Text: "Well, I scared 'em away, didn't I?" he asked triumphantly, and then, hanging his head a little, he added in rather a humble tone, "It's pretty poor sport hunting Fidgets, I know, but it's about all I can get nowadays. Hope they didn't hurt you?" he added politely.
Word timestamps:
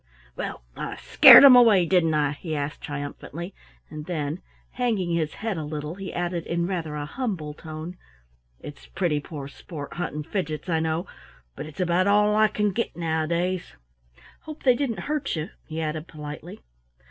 "Well, 0.35 0.63
I 0.75 0.95
scared 0.95 1.43
'em 1.43 1.55
away, 1.55 1.85
didn't 1.85 2.15
I?" 2.15 2.31
he 2.31 2.55
asked 2.55 2.81
triumphantly, 2.81 3.53
and 3.87 4.07
then, 4.07 4.41
hanging 4.71 5.13
his 5.13 5.35
head 5.35 5.57
a 5.57 5.63
little, 5.63 5.93
he 5.93 6.11
added 6.11 6.47
in 6.47 6.65
rather 6.65 6.95
a 6.95 7.05
humble 7.05 7.53
tone, 7.53 7.97
"It's 8.61 8.87
pretty 8.87 9.19
poor 9.19 9.47
sport 9.47 9.93
hunting 9.93 10.23
Fidgets, 10.23 10.67
I 10.67 10.79
know, 10.79 11.05
but 11.55 11.67
it's 11.67 11.79
about 11.79 12.07
all 12.07 12.35
I 12.35 12.47
can 12.47 12.71
get 12.71 12.97
nowadays. 12.97 13.75
Hope 14.39 14.63
they 14.63 14.73
didn't 14.73 15.01
hurt 15.01 15.35
you?" 15.35 15.51
he 15.67 15.79
added 15.79 16.07
politely. 16.07 16.61